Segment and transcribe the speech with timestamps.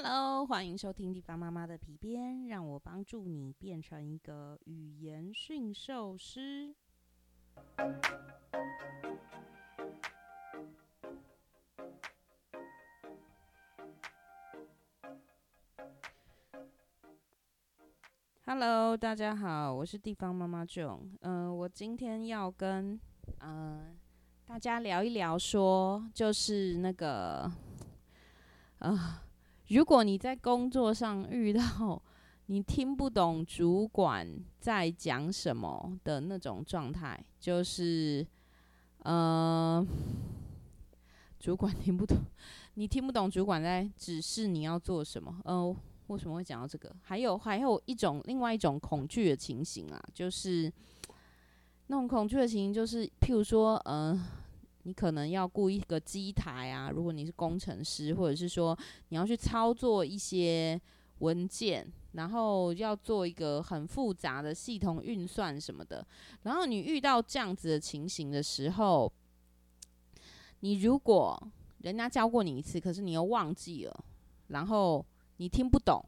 [0.00, 6.72] Hello，欢迎收听地方妈妈的皮鞭，让我帮助你变成一个语言驯兽师。
[18.46, 21.08] Hello，大家好，我是地方妈妈 Joan。
[21.22, 23.00] 嗯，我今天要跟
[23.40, 23.98] 嗯
[24.46, 27.50] 大家聊一聊，说就是那个
[28.78, 29.24] 啊。
[29.68, 32.00] 如果你在工作上遇到
[32.46, 34.26] 你听不懂主管
[34.58, 38.26] 在讲什么的那种状态，就是，
[39.02, 39.86] 呃，
[41.38, 42.16] 主管听不懂，
[42.74, 45.38] 你听不懂主管在指示你要做什么。
[45.44, 45.76] 呃，
[46.06, 46.90] 为什么会讲到这个？
[47.02, 50.72] 还有还有一种另外一种恐惧的情形啊，就是
[51.88, 54.18] 那种恐惧的情形，就是譬如说，呃。
[54.88, 58.74] 你可能要雇一个机台啊，如果你是工程师，或者是说
[59.10, 60.80] 你要去操作一些
[61.18, 66.06] 文件，然后要做一个很复杂的系统运算什么的，
[66.44, 69.12] 然后你遇到这样子的情形的时候，
[70.60, 71.38] 你如果
[71.82, 74.04] 人家教过你一次，可是你又忘记了，
[74.46, 75.04] 然后
[75.36, 76.02] 你听不懂，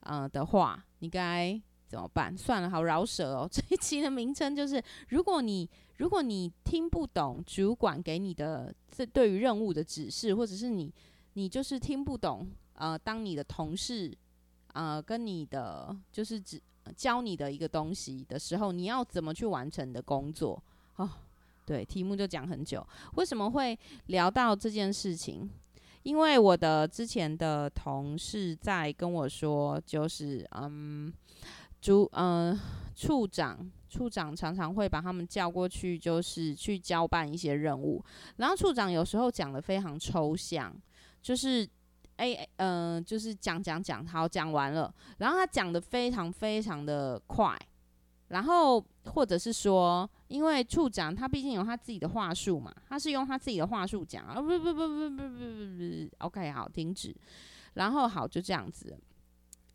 [0.00, 1.58] 呃的话，你该。
[1.90, 2.38] 怎么办？
[2.38, 3.48] 算了，好饶舌哦。
[3.50, 10.94] 这一期的名称就是：如果你如果你听不懂主管给你的这对于任务的指示，或者是你
[11.32, 14.16] 你就是听不懂呃，当你的同事
[14.72, 16.62] 呃跟你的就是指
[16.94, 20.62] 教你的一个东西的时候，你要怎么去完成你的工作？
[20.94, 21.10] 哦，
[21.66, 22.86] 对，题目就讲很久。
[23.16, 25.50] 为什么会聊到这件事情？
[26.04, 31.12] 因为我的之前的同事在跟我说，就是嗯。
[31.80, 32.58] 主嗯，
[32.94, 38.04] 处长处长常常会把他们叫过去，就是去交办一些任务。
[38.36, 40.72] 然后处长有时候讲的非常抽象，
[41.22, 41.68] 就是
[42.16, 44.94] 哎嗯，就是讲讲讲，好讲完了。
[45.18, 47.58] 然后他讲的非常非常的快，
[48.28, 57.16] 然后或者是说，因为处长他毕竟有他自己的话术嘛，他是用他自己的话术讲啊，不不不不不不不不，OK，好，停止。
[57.74, 58.96] 然后好，就这样子。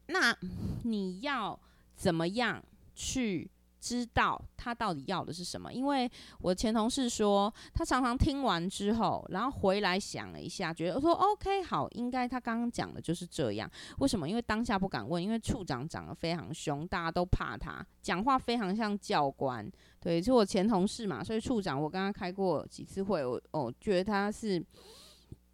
[0.07, 0.37] 那
[0.83, 1.59] 你要。
[1.95, 2.63] 怎么样
[2.93, 5.71] 去知道他到底要的是什么？
[5.71, 13.69] 因为我前同事说，他常常听完之后，然后回来想了一下，觉得说 OK 好，应该他刚刚讲的就是这样。
[13.99, 14.27] 为什么？
[14.27, 19.71] 因为当下不敢问，因为处长长得非常凶，大家都怕他，讲话非常像教官。
[19.99, 24.63] 对，就我前同事嘛，所以处长我跟他开过几次会，我哦觉得他是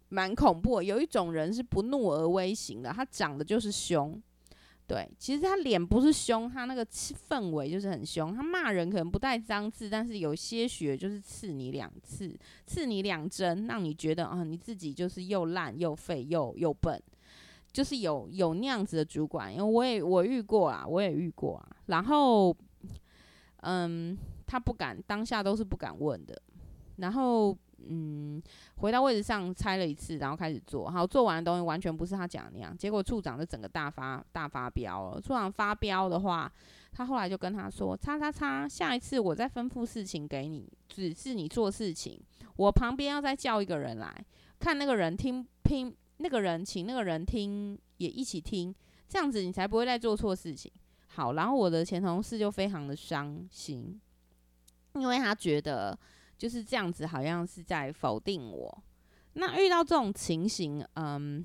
[0.08, 0.80] 蛮恐怖。
[0.80, 4.22] 有一种人是不怒而威型的，他长得就是凶。
[4.86, 8.34] 对，其实他脸不是凶，他那个氛围就是很凶。
[8.34, 17.00] 他骂人可能不带脏字，但是有些血就是刺你两次，刺你两针，让你觉得啊，你自己就是又烂又废又又笨，
[17.72, 19.50] 就是有有那样子的主管。
[19.50, 21.68] 因为我也我遇过啊，我也遇过啊。
[21.86, 22.54] 然后，
[23.58, 26.42] 嗯，他不敢，当下都是不敢问的。
[26.96, 27.56] 然后。
[27.88, 28.42] 嗯，
[28.76, 32.76] 回到位置上猜了一次，然后开始做好，做完的东西完全不是他讲的那样。
[32.76, 35.20] 结果处长就整个大发大发飙了。
[35.20, 36.50] 处长发飙的话，
[36.92, 42.20] 他后来就跟他说：“叉叉叉，下一次我再吩咐事情给你，指示你做事情，
[42.56, 44.24] 我旁边要再叫一个人来
[44.58, 48.74] 看，那个人听听，那个人请那个人听也一起听，
[49.08, 50.70] 这样子你才不会再做错事情。”
[51.14, 54.00] 好，然后我的前同事就非常的伤心，
[54.94, 55.98] 因为他觉得。
[56.42, 58.82] 就是这样子，好像是在否定我。
[59.34, 61.44] 那遇到这种情形，嗯，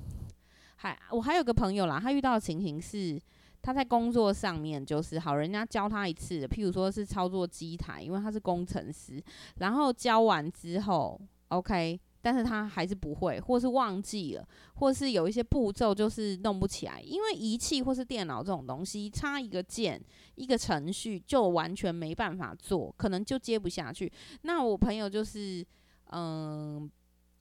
[0.78, 3.22] 还我还有个朋友啦，他遇到的情形是
[3.62, 9.24] 他在工作上面，就是好人家教他一次，譬如说是操作机台，因为他是工程师，
[9.58, 12.00] 然后教完之后，OK。
[12.22, 20.02] 但是他还是不会，或是忘记了，或是有一些步骤就是弄不起来，因为仪器或是电脑这种东西，插一个键、
[20.36, 24.12] 一个程序就完全没办法做，可能就接不下去。
[24.42, 25.66] 那我朋友就是，
[26.12, 26.90] 嗯，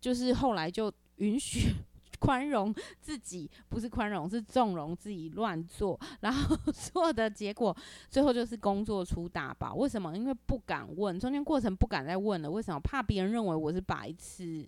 [0.00, 1.75] 就是后来就允许。
[2.21, 7.76] 宽容自己不是宽容， 是纵容自己乱做， 然后做的结果
[8.08, 9.75] 最后就是工作出大包。
[9.75, 10.17] 为什么？
[10.17, 12.50] 因为不敢问，中间过程不敢再问了。
[12.50, 12.81] 为什么？
[12.81, 14.67] 怕别人认为我是白痴，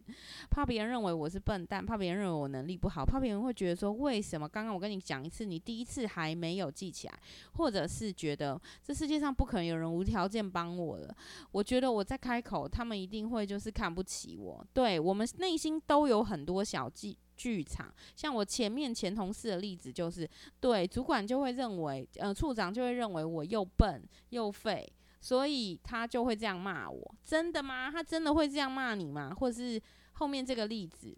[0.51, 7.19] 怕别人认为我是笨蛋，怕别人认为我能力不好，怕别人会觉得说为什么刚刚我跟你讲一次，你第一次还没有记起来，
[7.53, 11.15] 或者是觉得这世界上不可能有人无条件帮我了。
[11.53, 14.67] 我觉得我在开口，他们一定会就是看不起我。
[14.73, 17.17] 对我们内心都有很多小计。
[17.39, 27.15] 剧场，像我前面前同事的例子，就是对主管就会认为，呃，处长就会认为我又笨又废，所以他就会这样骂我。
[27.23, 27.89] 真的吗？
[27.91, 29.33] 他真的会这样骂你吗？
[29.33, 29.81] 或者是
[30.15, 31.17] 后面这个例子，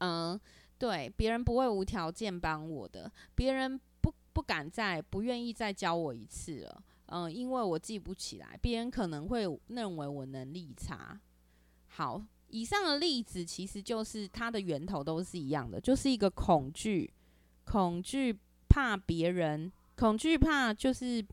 [0.00, 0.38] 嗯，
[0.76, 6.82] 对，别人不会无条件帮我的，别人不不敢再不愿意再教我一次了。
[7.06, 11.18] 嗯，因为我记不起来，别人可能会认为我能力差。
[11.86, 17.10] 好，以上的例子其实就是它的源头都是一样的，就是一个恐惧，
[17.64, 18.36] 恐惧
[18.68, 21.24] 怕别人，恐惧怕就是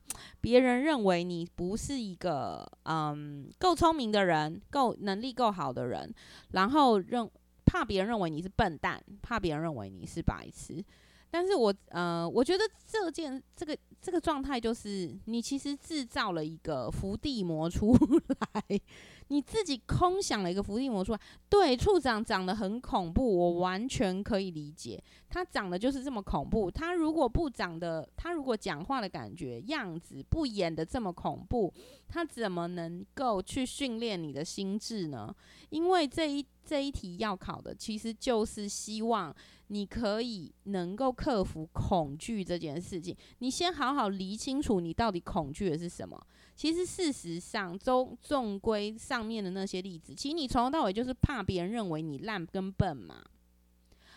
[0.42, 6.14] 别人认为你不是一个嗯够聪明的人，够能力够好的人，
[6.52, 7.30] 然后认
[7.66, 10.84] 怕别人认为你是笨蛋，怕别人认为你是白痴。
[11.32, 17.94] 但是我呃，我觉得这件这个这个状态就是你其实制造了一个伏地魔出
[18.54, 18.82] 来，
[19.30, 21.20] 你自己空想了一个伏地魔出来。
[21.50, 26.70] 对，处长长得很恐怖，我完全可以理解，他长得就是这么恐怖。
[26.70, 31.74] 他如果不长得，他如果讲话的感觉样子不演的这么恐怖，
[32.08, 35.34] 他怎么能够去训练你的心智呢？
[35.70, 39.36] 因为这一这一题要考的，其实就是希望。
[39.68, 46.20] 你可以能够克服恐惧这件事情，你先好好理清楚你到底恐惧的是什么。
[46.56, 53.24] 其实事实上，中纵归上面的那些例子，其实你从头到尾就是怕别人认为你烂跟笨嘛，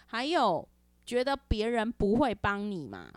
[0.07, 0.69] 还有
[1.05, 3.13] 觉得别人不会帮你嘛，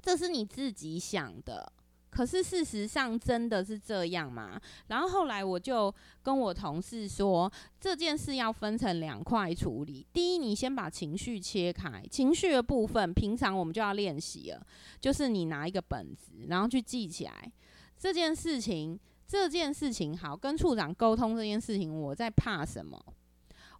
[0.00, 1.72] 这是你自己想的。
[2.10, 4.60] 可是事实上真的是这样吗？
[4.88, 7.50] 然后后来我就跟我同事说，
[7.80, 10.06] 这件事要分成两块处理。
[10.12, 14.66] 第一，你先把情绪切开，情绪的部分平常我们就要练习了，
[15.00, 17.52] 就是你拿一个本子，然后去记起来
[17.98, 18.98] 这件事情。
[19.30, 22.98] 这件事情好，跟处长沟通这件事情，我在怕什么？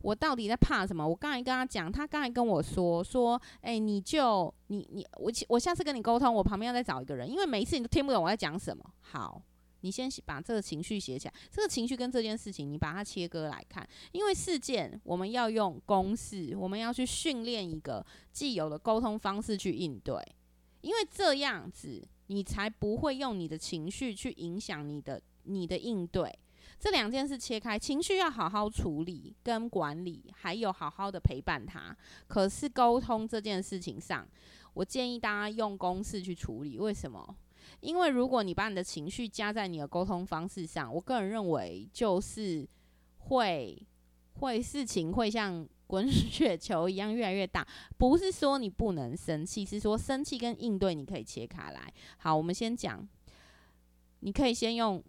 [0.00, 1.06] 我到底在怕什么？
[1.06, 8.84] 我刚才跟他讲，他刚才跟我说说，哎，你就你你我我下次跟你沟通，我旁边要再找一个人，因为每一次你都听不懂我在讲什么。
[9.00, 9.42] 好，
[9.80, 13.86] 你先把这个情绪写起来，这个情绪跟这件事情，你把它切割来看。
[14.12, 20.22] 因为事件我们要用公式，我们要去训练一个既有的沟通方式去应对，
[20.80, 26.38] 因为这样子你才不会用你的情绪去影响你的你的应对。
[26.78, 31.96] 这两件事切开，情绪要好好处理跟管理，还有好好的陪伴他。
[32.26, 34.28] 可是沟通这件事情上，
[34.74, 36.78] 我建议大家用公式去处理。
[36.78, 37.36] 为什么？
[37.80, 42.68] 因为如果你把你的情绪加在你的沟通方式上，我个人认为就是
[43.18, 43.84] 会
[44.34, 47.66] 会事情会像滚雪球一样越来越大。
[47.96, 51.92] 不是说你不能生气，是说生气跟应对你可以切开来。
[52.18, 53.06] 好，我们先讲，
[54.20, 55.02] 你可以先用。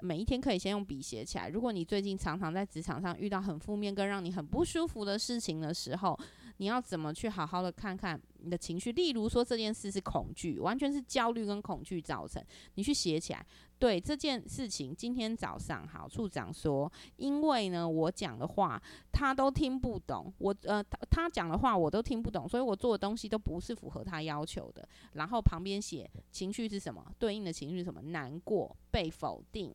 [0.00, 1.48] 每一天可以先用笔写起来。
[1.48, 6.18] 如果你最近常常在职场上遇到很负面跟让你很不舒服的事情的时候，
[6.58, 8.92] 你要怎么去好好的看看你的情绪？
[8.92, 12.42] 例如说这件事是恐惧，完全是焦虑跟恐惧造成，
[12.74, 13.44] 你去写起来。
[13.78, 18.82] 对这件事情，今天早上好，处长说，因为呢我讲的话
[19.12, 24.88] 他都听不懂，我呃他他讲的话我都听不懂，所以我做的东西都不是符合他要求的。
[25.12, 27.04] 然后旁边写情绪是什么？
[27.18, 28.00] 对应的情绪是什么？
[28.00, 29.74] 难过、被否定。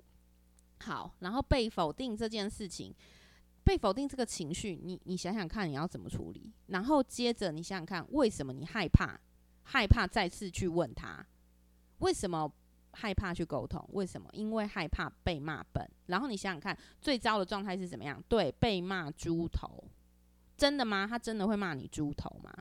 [0.82, 2.94] 好，然后被否定这件事情，
[3.64, 6.52] 被否定这个情绪，你你想想看你要怎么处理？
[6.68, 9.20] 然后接着你想想看，为什么你害怕？
[9.64, 11.26] 害怕再次去问他，
[12.00, 12.52] 为什么
[12.94, 13.88] 害怕去沟通？
[13.94, 14.28] 为什么？
[14.34, 15.88] 因为害怕被骂笨。
[16.08, 18.22] 然后你想想看，最糟的状态是怎么样？
[18.28, 19.84] 对，被骂猪头，
[20.58, 21.06] 真的吗？
[21.08, 22.52] 他真的会骂你猪头吗？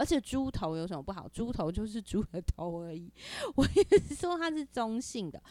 [0.00, 1.28] 而且猪头有什么不好？
[1.28, 3.12] 猪头就是猪的头而已。
[3.54, 5.42] 我也是说它是中性的。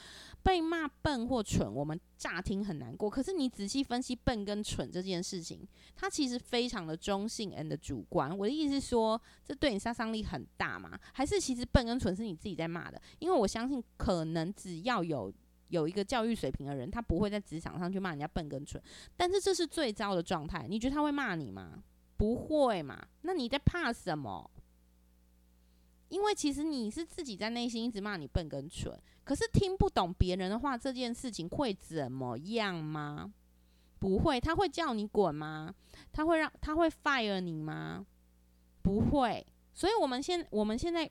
[0.42, 3.08] 被骂笨或蠢，我们乍听很难过。
[3.08, 8.36] 可是你仔细分析笨跟蠢这件事情，它其实非常的中性 and 主观。
[8.36, 10.98] 我的意思是说，这对你杀伤力很大吗？
[11.14, 13.00] 还是其实笨跟蠢是你自己在骂的？
[13.20, 15.32] 因为我相信，可能只要有
[15.68, 18.82] 有一个教育水平的人，他不会在职场上去骂人家笨跟蠢。
[19.16, 20.66] 但是这是最糟的状态。
[20.68, 21.84] 你觉得他会骂你吗？
[22.20, 23.08] 不会嘛？
[23.22, 24.52] 那你在怕什么？
[26.10, 33.34] 因为其实你是自己在内心一直骂你笨跟蠢，可是听不懂别人的话，这件事情会怎么样吗？
[34.00, 35.74] 不会，他会叫你滚吗？
[36.12, 38.06] 他会让他会 fire 你吗？
[38.82, 39.46] 不会。
[39.74, 41.10] 所以我们现我们现在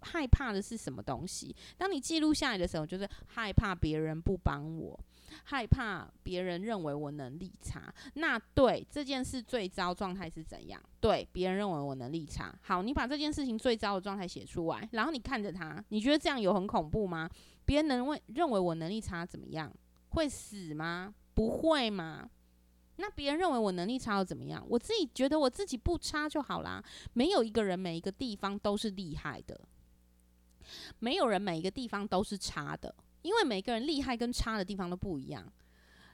[0.00, 1.54] 害怕的是什么东西？
[1.76, 4.98] 当你记录下来的时候，就是害怕别人不帮我。
[5.44, 10.82] 害怕别人认为我能力差，那对这件事最糟状态是怎样？
[11.00, 12.54] 对别人认为我能力差。
[12.62, 17.28] 好，你把这件事情最糟的状态写出来，然后你看着他，你觉得这样有很恐怖吗？
[17.64, 19.72] 别人能为认为我能力差怎么样？
[20.10, 21.14] 会死吗？
[21.34, 22.28] 不会吗？
[22.96, 24.64] 那别人认为我能力差又怎么样？
[24.68, 26.82] 我自己觉得我自己不差就好啦。
[27.12, 29.60] 没有一个人每一个地方都是厉害的，
[30.98, 32.92] 没有人每一个地方都是差的。
[33.22, 35.44] 因为每个人厉害跟差的地方都不一样，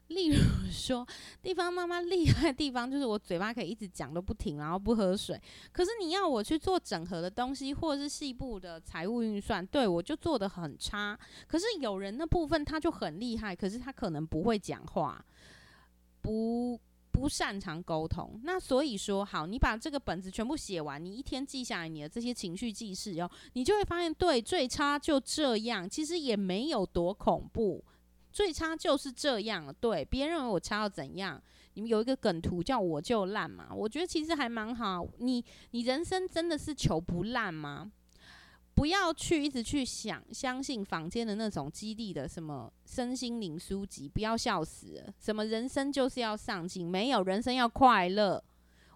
[0.08, 0.37] 例如
[0.70, 1.06] 说，
[1.42, 5.40] 地方妈妈厉害的地方就是我嘴巴可以一直讲都不停，然后不喝水。
[5.73, 11.18] 可是你要我去做整合的东西，或者是细部的财务运算，对我就做的很差。
[11.46, 15.25] 可是有人的部分他就很厉害，可是他可能不会讲话，
[16.20, 16.78] 不
[17.14, 18.40] 不擅长沟通。
[18.42, 27.85] 那所以说，好，你把这个本子全部写完，你一天记下来你的这些情绪记事哦，你就会发现，对，最差就这样，其实也没有多恐怖。
[28.33, 31.40] 最差就是这样，对，别人认为我差到怎样？
[31.75, 33.68] 你们有一个梗图叫我就烂嘛？
[33.73, 35.06] 我觉得其实还蛮好。
[35.18, 37.92] 你你人生真的是求不烂吗？
[38.74, 45.14] 不要去一直去想相信坊间的那种激励的什么身心灵书籍，不要笑死了。
[45.20, 48.42] 什么人生就是要上进，没有人生要快乐。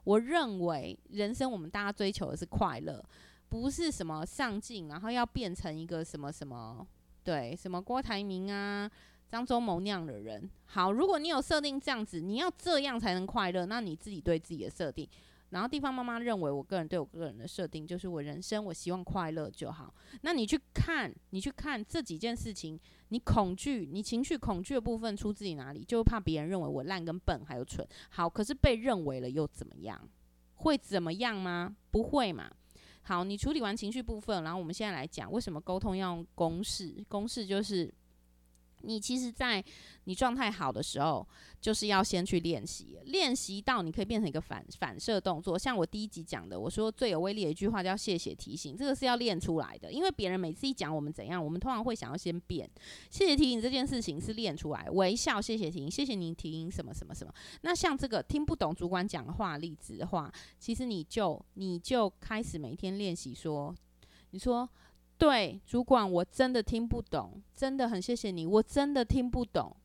[0.04, 3.04] 我认为人生我们大家追求的是快乐，
[3.48, 6.86] 不是什么上进，然后要变成一个什么什么
[7.22, 8.90] 对什么郭台铭啊。
[9.30, 15.06] 张忠谋那样的人，好，如果你有设定这样子，你要这样才能快乐，那你自己对自己的设定。
[15.50, 19.94] 然后地方妈妈认为，我个人对我个人的设定就是我人生我希望快乐就好。
[20.22, 22.78] 那你去看，你去看这几件事情，
[23.08, 25.84] 你恐惧，你情绪恐惧的部分出自于哪里？
[25.84, 27.86] 就怕别人认为我烂跟笨还有蠢。
[28.10, 30.08] 好，可是被认为了又怎么样？
[30.56, 31.76] 会怎么样吗？
[31.90, 32.50] 不会嘛。
[33.02, 37.04] 好，你处理完情绪部分，然后我们现在来讲为什么沟通要用公式？
[37.08, 37.92] 公式就是。
[38.82, 39.62] 你其实，在
[40.04, 41.26] 你状态好的时候，
[41.60, 45.58] 就是要先去练习，练习到你可以变成一个反反射动作。
[45.58, 49.92] 像我第一集讲的，我说最有威力的一句话叫“谢谢提醒”，这个是要练出来的。
[49.92, 52.68] 因为别人每次一讲我们怎样，我们通常会想要先变。
[53.10, 57.34] 谢谢提醒这件事情是练出来，微笑，谢谢提醒，谢谢您提醒什么什么什么。
[57.62, 63.74] 那像这个听不懂主管讲话例子的话，其实你就你就开始每天练习说，
[64.30, 64.68] 你说。
[65.18, 69.76] 对，主管，我真的听不懂，真的很谢谢你，我真的听不懂。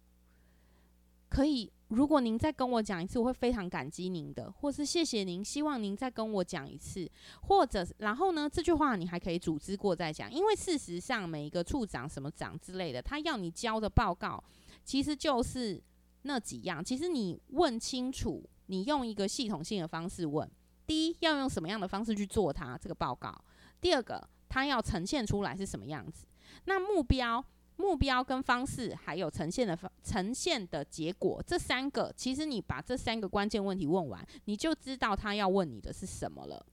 [1.27, 7.09] 可以，如果您再跟我讲一次，我会非常感激您的，或是谢谢您，希望您再跟我讲一次，
[7.47, 14.43] 或者然后呢，这句话你还可以组织过再讲，因为事实上每一个处长、什么长之类的，他要你交的报告，
[14.83, 15.81] 其实就是
[16.21, 16.85] 那几样。
[16.85, 20.47] 其实你问清楚，你用一个系统性的方式问，
[20.85, 23.35] 第一要用什么样的方式去做它这个报告，
[23.81, 24.29] 第二个。
[24.53, 26.27] 它要呈现出来是什么样子？
[26.65, 27.43] 那目标、
[27.77, 36.63] 目标跟方式，还有呈现的方、呈现的结果，这三个，其实你把这三个关键问题问完，你就知道他要问你的是什么了，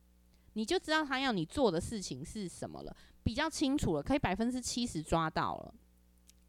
[0.52, 5.74] 你就知道他要你做的事情是什么了，比较清楚了，可以百分之七十抓到了。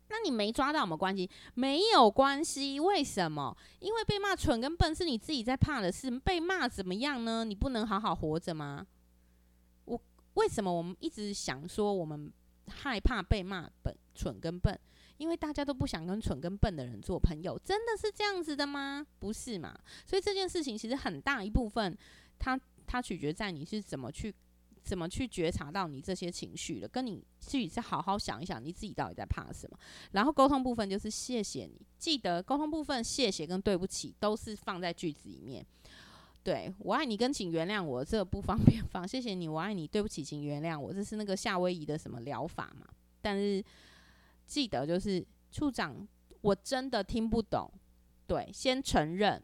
[0.09, 1.29] 那你没抓到没关系？
[1.53, 3.55] 没有关系，为什么？
[3.79, 7.45] 因为被骂蠢跟笨是你自己在怕的事，被骂怎么样呢？
[7.45, 8.85] 你不能好好活着吗？
[10.35, 12.31] 为什么我们一直想说我们
[12.67, 14.79] 害怕被骂笨、蠢跟笨？
[15.17, 19.05] 因为大家都不想跟蠢跟笨的人做朋友，真的是这样子的吗？
[19.19, 19.77] 不是嘛？
[20.05, 21.95] 所以这件事情其实很大一部分，
[22.39, 24.33] 它它取决在你是怎么去
[24.81, 29.77] 怎么去觉察到你这些情绪的，跟你自己再好好想一想，你自己到底在怕什么。
[30.13, 35.63] 然后沟通部分就是谢谢你，记得沟通部分谢谢跟对不起都是放在句子里面。
[36.43, 39.07] 对我爱你跟请原谅我，这个不方便放。
[39.07, 40.91] 谢谢你，我爱你，对不起，请原谅我。
[40.91, 42.87] 这是那个夏威夷的什么疗法嘛？
[43.21, 43.63] 但是
[44.47, 46.07] 记得就是处长，
[46.41, 47.71] 我真的听不懂。
[48.25, 49.41] 对，先承认。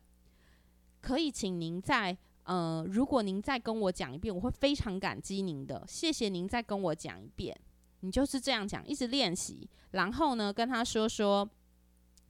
[1.00, 5.86] 可以请您再呃，如果您再跟我讲一遍，我会非常感激您的。
[5.88, 7.56] 谢谢您再跟我讲一遍。
[8.00, 9.70] 你就是这样讲，一直练习。
[9.92, 11.48] 然后呢，跟他说说，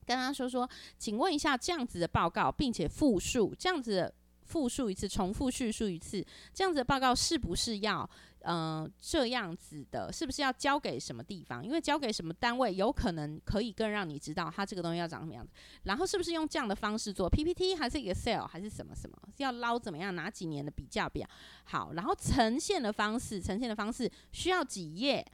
[0.06, 4.14] 跟他说说，请问一下这样子的报告，并且复述这样子。
[4.48, 10.12] 复述一次，重复叙述一次，这样子的报告是不是要，嗯，这样子的？
[10.12, 11.64] 是不是要交给什么地方？
[11.64, 15.52] 因为交给什么单位，有可能可以更让你知道它这个东西要长什么样子。
[15.84, 19.18] 然后是不是用这样的方式做 PPT，还是 Excel，还是什么什么？
[19.38, 20.16] 要捞怎么样？
[20.16, 21.28] 哪几年的比较表？
[21.66, 25.26] 好，然后呈现的方式，呈现的方式需要几页？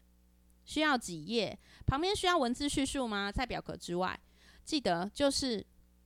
[0.66, 1.56] 需要几页？
[1.86, 3.32] 旁边需要文字叙述吗？
[3.32, 4.20] 在表格之外，
[4.66, 5.64] 记得就是。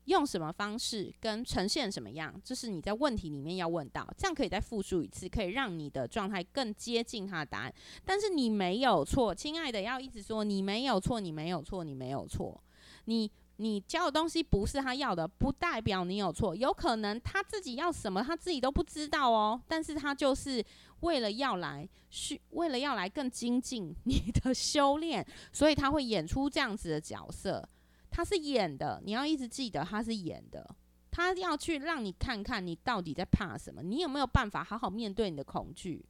[0.07, 7.73] 用什么方式跟呈现什么样，这是你在问题里面要问到，这样可以再复述一次，可以让你的状态更接近他的答案。
[8.05, 12.63] 但是你没有错，亲爱的，要一直说你没有错，你没有错，你没有错。
[13.05, 16.55] 你你教的东西不是他要的，不代表你有错。
[16.55, 19.61] 有可能他自己要什么，他自己都不知道哦。
[19.67, 20.63] 但是他就是
[21.01, 27.67] 为了要来是，为了要来更精进你的修炼，所以他会演出这样子的角色。
[28.09, 30.75] 他是演的，你要一直记得他是演的。
[31.09, 36.05] 他要去让你看看你到底在怕什么，你有没有办法好好面对你的恐惧？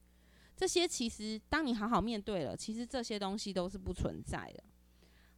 [0.54, 4.64] 这些其实当你好好面对了，其实这些东西都是不存在的。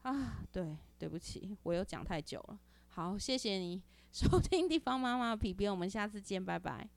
[0.02, 2.58] 啊，对，对不起，我又讲太久了。
[2.88, 6.88] 好，谢谢你 收听地方妈妈皮鞭，我们下次见，拜拜。